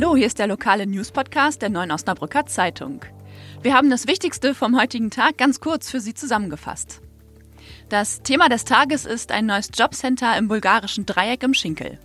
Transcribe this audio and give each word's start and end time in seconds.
Hallo, 0.00 0.14
hier 0.14 0.28
ist 0.28 0.38
der 0.38 0.46
lokale 0.46 0.86
News-Podcast 0.86 1.60
der 1.60 1.70
Neuen 1.70 1.90
Osnabrücker 1.90 2.46
Zeitung. 2.46 3.00
Wir 3.62 3.74
haben 3.74 3.90
das 3.90 4.06
Wichtigste 4.06 4.54
vom 4.54 4.80
heutigen 4.80 5.10
Tag 5.10 5.38
ganz 5.38 5.58
kurz 5.58 5.90
für 5.90 5.98
Sie 5.98 6.14
zusammengefasst. 6.14 7.00
Das 7.88 8.22
Thema 8.22 8.48
des 8.48 8.64
Tages 8.64 9.06
ist 9.06 9.32
ein 9.32 9.46
neues 9.46 9.70
Jobcenter 9.74 10.38
im 10.38 10.46
bulgarischen 10.46 11.04
Dreieck 11.04 11.42
im 11.42 11.52
Schinkel. 11.52 11.98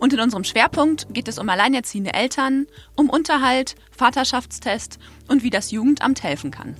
Und 0.00 0.14
in 0.14 0.18
unserem 0.18 0.42
Schwerpunkt 0.42 1.06
geht 1.14 1.28
es 1.28 1.38
um 1.38 1.48
alleinerziehende 1.48 2.12
Eltern, 2.12 2.66
um 2.96 3.08
Unterhalt, 3.08 3.76
Vaterschaftstest 3.92 4.98
und 5.28 5.44
wie 5.44 5.50
das 5.50 5.70
Jugendamt 5.70 6.24
helfen 6.24 6.50
kann. 6.50 6.74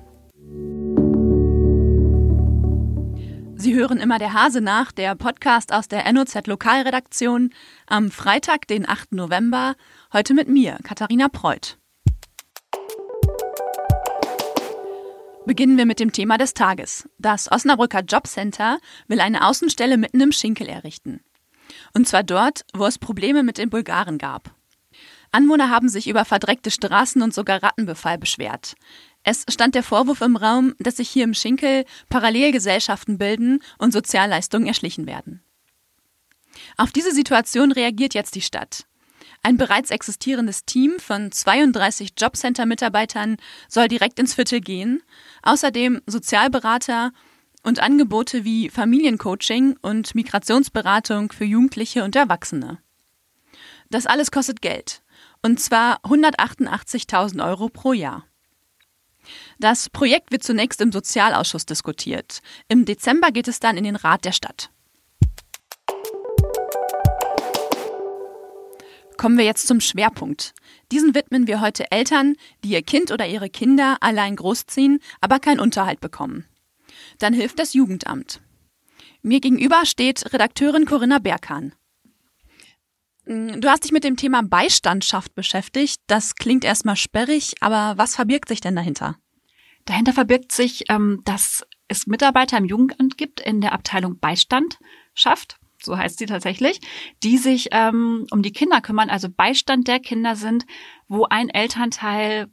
Hören 3.76 3.98
immer 3.98 4.18
der 4.18 4.32
Hase 4.32 4.62
nach, 4.62 4.90
der 4.90 5.14
Podcast 5.14 5.70
aus 5.70 5.86
der 5.86 6.10
NOZ 6.10 6.46
Lokalredaktion 6.46 7.50
am 7.86 8.10
Freitag, 8.10 8.66
den 8.66 8.88
8. 8.88 9.12
November, 9.12 9.74
heute 10.14 10.32
mit 10.32 10.48
mir, 10.48 10.78
Katharina 10.82 11.28
Preuth. 11.28 11.76
Beginnen 15.44 15.76
wir 15.76 15.84
mit 15.84 16.00
dem 16.00 16.10
Thema 16.10 16.38
des 16.38 16.54
Tages. 16.54 17.06
Das 17.18 17.52
Osnabrücker 17.52 18.00
Jobcenter 18.00 18.78
will 19.08 19.20
eine 19.20 19.46
Außenstelle 19.46 19.98
mitten 19.98 20.22
im 20.22 20.32
Schinkel 20.32 20.68
errichten. 20.68 21.20
Und 21.92 22.08
zwar 22.08 22.22
dort, 22.22 22.64
wo 22.72 22.86
es 22.86 22.98
Probleme 22.98 23.42
mit 23.42 23.58
den 23.58 23.68
Bulgaren 23.68 24.16
gab. 24.16 24.54
Anwohner 25.32 25.68
haben 25.68 25.90
sich 25.90 26.08
über 26.08 26.24
verdreckte 26.24 26.70
Straßen 26.70 27.20
und 27.20 27.34
sogar 27.34 27.62
Rattenbefall 27.62 28.16
beschwert. 28.16 28.74
Es 29.28 29.44
stand 29.50 29.74
der 29.74 29.82
Vorwurf 29.82 30.20
im 30.20 30.36
Raum, 30.36 30.76
dass 30.78 30.98
sich 30.98 31.08
hier 31.08 31.24
im 31.24 31.34
Schinkel 31.34 31.84
Parallelgesellschaften 32.08 33.18
bilden 33.18 33.58
und 33.76 33.92
Sozialleistungen 33.92 34.68
erschlichen 34.68 35.08
werden. 35.08 35.42
Auf 36.76 36.92
diese 36.92 37.10
Situation 37.10 37.72
reagiert 37.72 38.14
jetzt 38.14 38.36
die 38.36 38.40
Stadt. 38.40 38.86
Ein 39.42 39.56
bereits 39.56 39.90
existierendes 39.90 40.64
Team 40.64 41.00
von 41.00 41.32
32 41.32 42.12
Jobcenter-Mitarbeitern 42.16 43.36
soll 43.68 43.88
direkt 43.88 44.20
ins 44.20 44.34
Viertel 44.34 44.60
gehen. 44.60 45.02
Außerdem 45.42 46.02
Sozialberater 46.06 47.10
und 47.64 47.80
Angebote 47.80 48.44
wie 48.44 48.70
Familiencoaching 48.70 49.76
und 49.82 50.14
Migrationsberatung 50.14 51.32
für 51.32 51.44
Jugendliche 51.44 52.04
und 52.04 52.14
Erwachsene. 52.14 52.78
Das 53.90 54.06
alles 54.06 54.30
kostet 54.30 54.62
Geld. 54.62 55.02
Und 55.42 55.58
zwar 55.58 56.00
188.000 56.04 57.44
Euro 57.44 57.68
pro 57.68 57.92
Jahr. 57.92 58.24
Das 59.58 59.90
Projekt 59.90 60.32
wird 60.32 60.42
zunächst 60.42 60.80
im 60.80 60.92
Sozialausschuss 60.92 61.66
diskutiert. 61.66 62.40
Im 62.68 62.84
Dezember 62.84 63.30
geht 63.30 63.48
es 63.48 63.60
dann 63.60 63.76
in 63.76 63.84
den 63.84 63.96
Rat 63.96 64.24
der 64.24 64.32
Stadt. 64.32 64.70
Kommen 69.16 69.38
wir 69.38 69.44
jetzt 69.44 69.66
zum 69.66 69.80
Schwerpunkt. 69.80 70.54
Diesen 70.92 71.14
widmen 71.14 71.46
wir 71.46 71.60
heute 71.60 71.90
Eltern, 71.90 72.36
die 72.62 72.70
ihr 72.70 72.82
Kind 72.82 73.10
oder 73.10 73.26
ihre 73.26 73.48
Kinder 73.48 73.96
allein 74.00 74.36
großziehen, 74.36 75.00
aber 75.20 75.38
keinen 75.38 75.60
Unterhalt 75.60 76.00
bekommen. 76.00 76.44
Dann 77.18 77.32
hilft 77.32 77.58
das 77.58 77.72
Jugendamt. 77.72 78.40
Mir 79.22 79.40
gegenüber 79.40 79.86
steht 79.86 80.32
Redakteurin 80.32 80.84
Corinna 80.84 81.18
Berghahn. 81.18 81.72
Mm, 83.26 83.60
du 83.60 83.68
hast 83.68 83.84
dich 83.84 83.92
mit 83.92 84.04
dem 84.04 84.16
Thema 84.16 84.42
Beistandschaft 84.42 85.34
beschäftigt. 85.34 86.00
Das 86.06 86.36
klingt 86.36 86.64
erstmal 86.64 86.96
sperrig, 86.96 87.54
aber 87.60 87.98
was 87.98 88.14
verbirgt 88.14 88.48
sich 88.48 88.60
denn 88.60 88.76
dahinter? 88.76 89.16
Dahinter 89.84 90.12
verbirgt 90.12 90.52
sich, 90.52 90.84
ähm, 90.88 91.20
dass 91.24 91.64
es 91.88 92.06
Mitarbeiter 92.06 92.58
im 92.58 92.64
Jugendamt 92.64 93.18
gibt 93.18 93.40
in 93.40 93.60
der 93.60 93.72
Abteilung 93.72 94.18
Beistandschaft, 94.18 95.58
so 95.82 95.96
heißt 95.96 96.18
sie 96.18 96.26
tatsächlich, 96.26 96.80
die 97.22 97.38
sich 97.38 97.68
ähm, 97.70 98.26
um 98.30 98.42
die 98.42 98.52
Kinder 98.52 98.80
kümmern, 98.80 99.10
also 99.10 99.28
Beistand 99.28 99.86
der 99.86 100.00
Kinder 100.00 100.34
sind, 100.34 100.66
wo 101.06 101.26
ein 101.26 101.48
Elternteil 101.48 102.48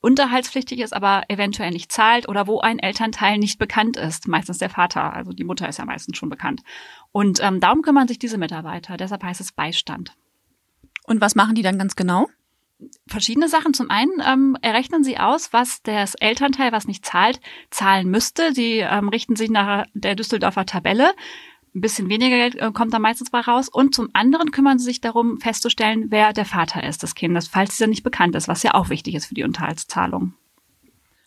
unterhaltspflichtig 0.00 0.80
ist, 0.80 0.94
aber 0.94 1.24
eventuell 1.28 1.70
nicht 1.70 1.90
zahlt 1.90 2.28
oder 2.28 2.46
wo 2.46 2.60
ein 2.60 2.78
Elternteil 2.78 3.38
nicht 3.38 3.58
bekannt 3.58 3.96
ist, 3.96 4.28
meistens 4.28 4.58
der 4.58 4.70
Vater, 4.70 5.12
also 5.12 5.32
die 5.32 5.44
Mutter 5.44 5.68
ist 5.68 5.78
ja 5.78 5.84
meistens 5.84 6.16
schon 6.16 6.28
bekannt. 6.28 6.62
Und 7.12 7.40
ähm, 7.42 7.60
darum 7.60 7.82
kümmern 7.82 8.08
sich 8.08 8.18
diese 8.18 8.38
Mitarbeiter, 8.38 8.96
deshalb 8.96 9.22
heißt 9.22 9.40
es 9.40 9.52
Beistand. 9.52 10.14
Und 11.04 11.20
was 11.20 11.34
machen 11.34 11.54
die 11.54 11.62
dann 11.62 11.78
ganz 11.78 11.96
genau? 11.96 12.26
verschiedene 13.06 13.48
Sachen. 13.48 13.74
Zum 13.74 13.90
einen 13.90 14.22
ähm, 14.24 14.56
errechnen 14.62 15.02
sie 15.02 15.18
aus, 15.18 15.52
was 15.52 15.82
das 15.82 16.14
Elternteil, 16.14 16.72
was 16.72 16.86
nicht 16.86 17.04
zahlt, 17.04 17.40
zahlen 17.70 18.08
müsste. 18.08 18.52
Sie 18.52 18.78
ähm, 18.78 19.08
richten 19.08 19.36
sich 19.36 19.50
nach 19.50 19.86
der 19.94 20.14
Düsseldorfer 20.14 20.66
Tabelle. 20.66 21.12
Ein 21.78 21.80
bisschen 21.80 22.08
weniger 22.08 22.36
Geld 22.36 22.56
äh, 22.56 22.72
kommt 22.72 22.92
da 22.92 22.98
meistens 22.98 23.30
bei 23.30 23.38
raus. 23.38 23.68
Und 23.68 23.94
zum 23.94 24.08
anderen 24.12 24.50
kümmern 24.50 24.80
sie 24.80 24.86
sich 24.86 25.00
darum, 25.00 25.38
festzustellen, 25.38 26.06
wer 26.08 26.32
der 26.32 26.44
Vater 26.44 26.82
ist 26.82 27.04
des 27.04 27.14
Kindes, 27.14 27.46
falls 27.46 27.76
dieser 27.76 27.86
nicht 27.86 28.02
bekannt 28.02 28.34
ist, 28.34 28.48
was 28.48 28.64
ja 28.64 28.74
auch 28.74 28.88
wichtig 28.88 29.14
ist 29.14 29.26
für 29.26 29.34
die 29.34 29.44
Unterhaltszahlung. 29.44 30.34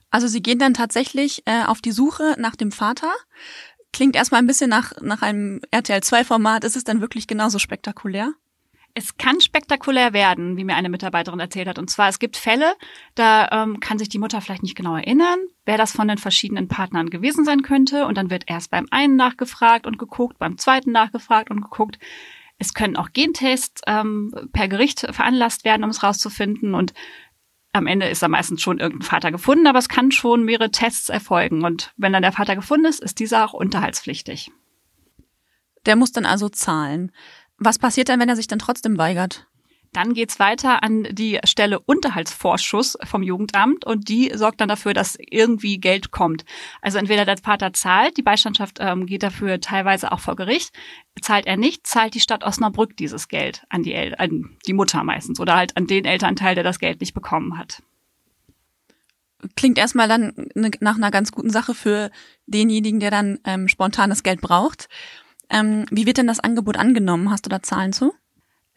Also 0.10 0.28
sie 0.28 0.44
gehen 0.44 0.60
dann 0.60 0.74
tatsächlich 0.74 1.44
äh, 1.46 1.64
auf 1.64 1.80
die 1.80 1.94
Suche 1.94 2.36
nach 2.38 2.58
dem 2.58 2.74
Vater. 2.74 3.10
Klingt 3.94 4.18
erstmal 4.18 4.42
ein 4.42 4.48
bisschen 4.48 4.70
nach, 4.70 4.92
nach 5.02 5.22
einem 5.22 5.62
RTL-2-Format. 5.72 6.66
Ist 6.66 6.76
es 6.76 6.84
dann 6.84 7.00
wirklich 7.00 7.28
genauso 7.28 7.58
spektakulär? 7.58 8.34
Es 8.94 9.18
kann 9.18 9.40
spektakulär 9.40 10.14
werden, 10.14 10.58
wie 10.58 10.64
mir 10.64 10.76
eine 10.76 10.90
Mitarbeiterin 10.90 11.40
erzählt 11.40 11.68
hat. 11.68 11.80
Und 11.80 11.90
zwar, 11.90 12.10
es 12.10 12.20
gibt 12.20 12.38
Fälle, 12.38 12.74
da 13.16 13.48
ähm, 13.52 13.80
kann 13.80 13.98
sich 13.98 14.10
die 14.10 14.20
Mutter 14.20 14.42
vielleicht 14.42 14.64
nicht 14.64 14.76
genau 14.76 14.96
erinnern, 14.96 15.40
wer 15.66 15.78
das 15.78 15.94
von 15.94 16.08
den 16.08 16.18
verschiedenen 16.18 16.68
Partnern 16.68 17.10
gewesen 17.10 17.46
sein 17.46 17.62
könnte. 17.62 18.06
Und 18.06 18.18
dann 18.18 18.30
wird 18.30 18.44
erst 18.48 18.72
beim 18.72 18.88
einen 18.92 19.16
nachgefragt 19.16 19.88
und 19.88 19.98
geguckt, 19.98 20.40
beim 20.40 20.58
zweiten 20.58 20.92
nachgefragt 20.92 21.50
und 21.50 21.62
geguckt. 21.62 22.00
Es 22.58 22.74
können 22.74 22.96
auch 22.96 23.10
Gentests 23.12 23.82
ähm, 23.88 24.34
per 24.54 24.68
Gericht 24.68 25.00
veranlasst 25.00 25.66
werden, 25.66 25.84
um 25.84 25.90
es 25.90 26.04
rauszufinden. 26.04 26.76
Und 26.76 26.94
am 27.74 27.88
Ende 27.88 28.08
ist 28.08 28.22
da 28.22 28.28
meistens 28.28 28.62
schon 28.62 28.80
irgendein 28.80 29.08
Vater 29.08 29.32
gefunden, 29.32 29.68
aber 29.68 29.80
es 29.80 29.90
kann 29.90 30.12
schon 30.12 30.44
mehrere 30.44 30.72
Tests 30.72 31.10
erfolgen. 31.10 31.64
Und 31.64 31.94
wenn 31.98 32.14
dann 32.14 32.22
der 32.22 32.34
Vater 32.34 32.56
gefunden 32.56 32.86
ist, 32.86 33.02
ist 33.02 33.20
dieser 33.20 33.46
auch 33.46 33.54
unterhaltspflichtig. 33.54 34.52
Der 35.86 35.96
muss 35.96 36.12
dann 36.12 36.26
also 36.26 36.50
zahlen. 36.50 37.12
Was 37.64 37.78
passiert 37.78 38.10
dann, 38.10 38.20
wenn 38.20 38.28
er 38.28 38.36
sich 38.36 38.48
dann 38.48 38.58
trotzdem 38.58 38.98
weigert? 38.98 39.46
Dann 39.94 40.14
geht's 40.14 40.40
weiter 40.40 40.82
an 40.82 41.04
die 41.12 41.40
Stelle 41.44 41.80
Unterhaltsvorschuss 41.80 42.98
vom 43.04 43.22
Jugendamt 43.22 43.86
und 43.86 44.10
die 44.10 44.32
sorgt 44.34 44.62
dann 44.62 44.68
dafür, 44.68 44.96
dass 44.96 45.16
irgendwie 45.20 45.78
Geld 45.78 46.10
kommt. 46.10 46.44
Also 46.82 46.98
entweder 46.98 47.24
der 47.24 47.38
Vater 47.38 47.72
zahlt, 47.72 48.18
die 48.18 48.24
Beistandschaft 48.24 48.80
ähm, 48.80 49.06
geht 49.06 49.22
dafür 49.22 49.60
teilweise 49.60 50.12
auch 50.12 50.22
vor 50.22 50.36
Gericht. 50.36 50.74
Zahlt 51.22 51.46
er 51.46 51.56
nicht, 51.56 51.86
zahlt 51.86 52.16
die 52.16 52.20
Stadt 52.20 52.44
Osnabrück 52.44 52.98
dieses 52.98 53.28
Geld 53.28 53.64
an 53.70 53.84
die, 53.84 53.94
El 53.94 54.16
an 54.18 54.58
die 54.66 54.74
Mutter 54.74 55.04
meistens 55.04 55.40
oder 55.40 55.56
halt 55.56 55.78
an 55.78 55.86
den 55.86 56.06
Elternteil, 56.06 56.56
der 56.56 56.64
das 56.64 56.80
Geld 56.80 57.00
nicht 57.00 57.14
bekommen 57.14 57.60
hat. 57.60 57.84
Klingt 59.56 59.78
erstmal 59.78 60.08
dann 60.08 60.34
nach 60.56 60.96
einer 60.96 61.12
ganz 61.12 61.32
guten 61.32 61.52
Sache 61.52 61.76
für 61.76 62.10
denjenigen, 62.48 63.00
der 63.00 63.12
dann 63.12 63.38
ähm, 63.44 63.68
spontan 63.68 64.10
das 64.10 64.24
Geld 64.24 64.42
braucht. 64.42 64.90
Ähm, 65.52 65.86
wie 65.92 66.06
wird 66.06 66.18
denn 66.18 66.28
das 66.28 66.40
Angebot 66.40 66.78
angenommen? 66.78 67.30
Hast 67.30 67.46
du 67.46 67.50
da 67.50 67.62
Zahlen 67.62 67.94
zu? 67.94 68.14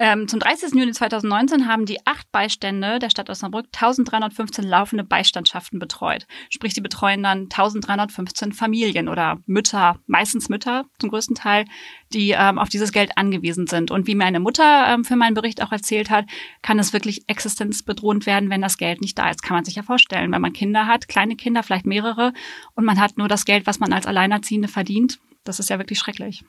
Ähm, 0.01 0.27
zum 0.27 0.41
30. 0.41 0.75
Juni 0.75 0.91
2019 0.91 1.69
haben 1.69 1.87
die 1.87 2.05
acht 2.05 2.31
Beistände 2.33 2.99
der 2.99 3.11
Stadt 3.11 3.31
Osnabrück 3.31 3.67
1315 3.67 4.65
laufende 4.65 5.05
Beistandschaften 5.05 5.79
betreut. 5.79 6.27
Sprich, 6.51 6.75
die 6.75 6.81
betreuen 6.81 7.23
dann 7.23 7.43
1315 7.43 8.53
Familien 8.53 9.09
oder 9.09 9.39
Mütter, 9.47 10.01
meistens 10.09 10.49
Mütter 10.49 10.87
zum 10.99 11.11
größten 11.11 11.37
Teil, 11.37 11.65
die 12.13 12.33
ähm, 12.33 12.59
auf 12.59 12.69
dieses 12.69 12.91
Geld 12.91 13.17
angewiesen 13.17 13.69
sind. 13.69 13.93
Und 13.93 14.09
wie 14.09 14.17
meine 14.17 14.41
Mutter 14.41 14.89
ähm, 14.89 15.05
für 15.05 15.15
meinen 15.15 15.35
Bericht 15.35 15.63
auch 15.63 15.71
erzählt 15.71 16.11
hat, 16.11 16.25
kann 16.61 16.81
es 16.81 16.93
wirklich 16.93 17.29
existenzbedrohend 17.29 18.27
werden, 18.27 18.51
wenn 18.51 18.63
das 18.63 18.79
Geld 18.79 19.01
nicht 19.01 19.17
da 19.17 19.31
ist. 19.31 19.45
Kann 19.45 19.55
man 19.55 19.65
sich 19.65 19.77
ja 19.77 19.85
vorstellen, 19.85 20.33
wenn 20.33 20.43
man 20.43 20.53
Kinder 20.53 20.89
hat, 20.89 21.07
kleine 21.07 21.37
Kinder, 21.37 21.63
vielleicht 21.63 21.87
mehrere, 21.87 22.33
und 22.75 22.85
man 22.85 22.99
hat 22.99 23.17
nur 23.17 23.29
das 23.29 23.45
Geld, 23.45 23.65
was 23.65 23.79
man 23.79 23.93
als 23.93 24.07
Alleinerziehende 24.07 24.67
verdient. 24.67 25.21
Das 25.45 25.61
ist 25.61 25.71
ja 25.71 25.79
wirklich 25.79 26.01
schrecklich. 26.01 26.43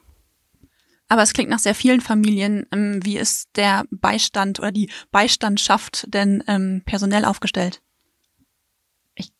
Aber 1.08 1.22
es 1.22 1.34
klingt 1.34 1.50
nach 1.50 1.60
sehr 1.60 1.76
vielen 1.76 2.02
Familien. 2.02 2.66
Ähm, 2.72 3.00
wie 3.04 3.18
ist 3.18 3.50
der 3.56 3.86
Beistand 3.92 4.60
oder 4.60 4.72
die 4.72 4.90
Beistandschaft 5.12 6.06
denn 6.08 6.44
ähm, 6.48 6.82
personell 6.86 7.26
aufgestellt? 7.26 7.82
Ich, 9.14 9.32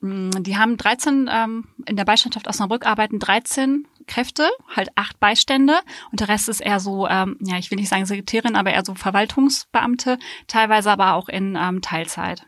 mm, 0.00 0.30
die 0.42 0.56
haben 0.56 0.76
13, 0.76 1.28
ähm, 1.30 1.68
in 1.86 1.96
der 1.96 2.04
Beistandschaft 2.04 2.48
Osnabrück 2.48 2.86
arbeiten 2.86 3.20
13 3.20 3.86
Kräfte, 4.06 4.50
halt 4.74 4.90
acht 4.96 5.20
Beistände 5.20 5.78
und 6.10 6.18
der 6.18 6.28
Rest 6.28 6.48
ist 6.48 6.60
eher 6.60 6.80
so, 6.80 7.06
ähm, 7.06 7.38
ja, 7.40 7.56
ich 7.56 7.70
will 7.70 7.76
nicht 7.76 7.88
sagen 7.88 8.04
Sekretärin, 8.04 8.56
aber 8.56 8.72
eher 8.72 8.84
so 8.84 8.96
Verwaltungsbeamte, 8.96 10.18
teilweise 10.48 10.90
aber 10.90 11.14
auch 11.14 11.28
in 11.28 11.56
ähm, 11.56 11.82
Teilzeit. 11.82 12.44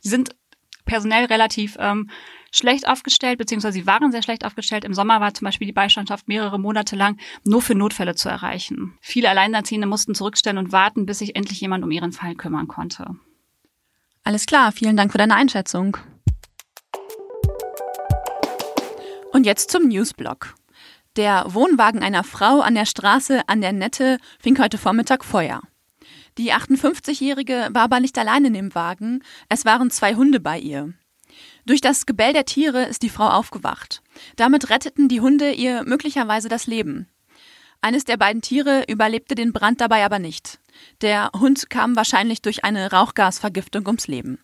Sie 0.00 0.08
sind 0.08 0.34
personell 0.84 1.26
relativ 1.26 1.76
ähm, 1.78 2.10
schlecht 2.50 2.86
aufgestellt, 2.86 3.38
beziehungsweise 3.38 3.74
sie 3.74 3.86
waren 3.86 4.12
sehr 4.12 4.22
schlecht 4.22 4.44
aufgestellt. 4.44 4.84
Im 4.84 4.94
Sommer 4.94 5.20
war 5.20 5.34
zum 5.34 5.46
Beispiel 5.46 5.66
die 5.66 5.72
Beistandschaft 5.72 6.28
mehrere 6.28 6.60
Monate 6.60 6.96
lang 6.96 7.18
nur 7.44 7.62
für 7.62 7.74
Notfälle 7.74 8.14
zu 8.14 8.28
erreichen. 8.28 8.98
Viele 9.00 9.30
Alleinerziehende 9.30 9.86
mussten 9.86 10.14
zurückstellen 10.14 10.58
und 10.58 10.72
warten, 10.72 11.06
bis 11.06 11.18
sich 11.18 11.34
endlich 11.34 11.60
jemand 11.60 11.82
um 11.84 11.90
ihren 11.90 12.12
Fall 12.12 12.34
kümmern 12.34 12.68
konnte. 12.68 13.16
Alles 14.24 14.46
klar, 14.46 14.70
vielen 14.70 14.96
Dank 14.96 15.12
für 15.12 15.18
deine 15.18 15.34
Einschätzung. 15.34 15.96
Und 19.32 19.46
jetzt 19.46 19.70
zum 19.70 19.88
Newsblog. 19.88 20.54
Der 21.16 21.44
Wohnwagen 21.48 22.02
einer 22.02 22.22
Frau 22.22 22.60
an 22.60 22.74
der 22.74 22.86
Straße 22.86 23.48
an 23.48 23.60
der 23.60 23.72
Nette 23.72 24.18
fing 24.38 24.58
heute 24.58 24.78
Vormittag 24.78 25.24
Feuer. 25.24 25.60
Die 26.38 26.52
58-Jährige 26.52 27.68
war 27.72 27.82
aber 27.82 28.00
nicht 28.00 28.16
allein 28.16 28.44
in 28.46 28.54
dem 28.54 28.74
Wagen, 28.74 29.22
es 29.48 29.64
waren 29.64 29.90
zwei 29.90 30.14
Hunde 30.14 30.40
bei 30.40 30.58
ihr. 30.58 30.94
Durch 31.66 31.80
das 31.80 32.06
Gebell 32.06 32.32
der 32.32 32.44
Tiere 32.44 32.84
ist 32.84 33.02
die 33.02 33.10
Frau 33.10 33.28
aufgewacht. 33.28 34.02
Damit 34.36 34.70
retteten 34.70 35.08
die 35.08 35.20
Hunde 35.20 35.52
ihr 35.52 35.84
möglicherweise 35.84 36.48
das 36.48 36.66
Leben. 36.66 37.08
Eines 37.80 38.04
der 38.04 38.16
beiden 38.16 38.42
Tiere 38.42 38.84
überlebte 38.88 39.34
den 39.34 39.52
Brand 39.52 39.80
dabei 39.80 40.04
aber 40.04 40.18
nicht. 40.18 40.60
Der 41.00 41.30
Hund 41.38 41.68
kam 41.68 41.96
wahrscheinlich 41.96 42.40
durch 42.40 42.64
eine 42.64 42.90
Rauchgasvergiftung 42.92 43.86
ums 43.86 44.06
Leben. 44.06 44.38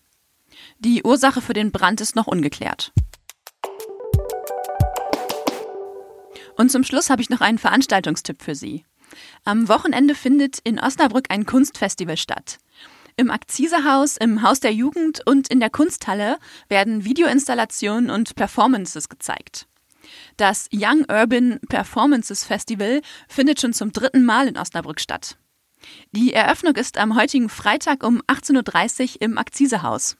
Die 0.79 1.03
Ursache 1.03 1.41
für 1.41 1.53
den 1.55 1.71
Brand 1.71 2.01
ist 2.01 2.17
noch 2.17 2.27
ungeklärt. 2.27 2.93
Und 6.57 6.73
zum 6.73 6.83
Schluss 6.83 7.11
habe 7.11 7.23
ich 7.23 7.31
noch 7.31 7.41
einen 7.41 7.59
Veranstaltungstipp 7.59 8.43
für 8.43 8.57
Sie. 8.57 8.85
Am 9.45 9.69
Wochenende 9.69 10.15
findet 10.15 10.59
in 10.59 10.79
Osnabrück 10.79 11.27
ein 11.29 11.47
Kunstfestival 11.47 12.17
statt. 12.17 12.59
Im 13.17 13.31
Akzisehaus, 13.31 14.17
im 14.17 14.43
Haus 14.43 14.61
der 14.61 14.73
Jugend 14.73 15.27
und 15.27 15.49
in 15.49 15.59
der 15.59 15.71
Kunsthalle 15.71 16.39
werden 16.69 17.05
Videoinstallationen 17.05 18.11
und 18.11 18.37
Performances 18.37 19.09
gezeigt. 19.09 19.67
Das 20.37 20.69
Young 20.73 21.05
Urban 21.11 21.59
Performances 21.69 22.45
Festival 22.45 23.03
findet 23.29 23.61
schon 23.61 23.73
zum 23.73 23.93
dritten 23.93 24.25
Mal 24.25 24.49
in 24.49 24.57
Osnabrück 24.57 25.01
statt. 25.01 25.37
Die 26.13 26.33
Eröffnung 26.33 26.77
ist 26.77 26.99
am 26.99 27.17
heutigen 27.17 27.49
Freitag 27.49 28.05
um 28.05 28.23
18.30 28.23 29.17
Uhr 29.17 29.23
im 29.23 29.39
Akzisehaus. 29.39 30.17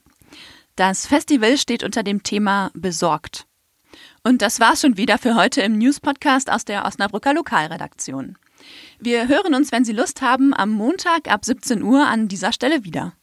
Das 0.75 1.05
Festival 1.05 1.57
steht 1.57 1.83
unter 1.83 2.03
dem 2.03 2.23
Thema 2.23 2.71
Besorgt. 2.73 3.45
Und 4.23 4.41
das 4.41 4.59
war's 4.59 4.81
schon 4.81 4.97
wieder 4.97 5.17
für 5.17 5.35
heute 5.35 5.61
im 5.61 5.77
News-Podcast 5.77 6.51
aus 6.51 6.65
der 6.65 6.85
Osnabrücker 6.85 7.33
Lokalredaktion. 7.33 8.37
Wir 8.99 9.27
hören 9.27 9.55
uns, 9.55 9.71
wenn 9.71 9.85
Sie 9.85 9.93
Lust 9.93 10.21
haben, 10.21 10.53
am 10.53 10.69
Montag 10.71 11.31
ab 11.31 11.45
17 11.45 11.83
Uhr 11.83 12.05
an 12.05 12.27
dieser 12.27 12.51
Stelle 12.51 12.83
wieder. 12.83 13.13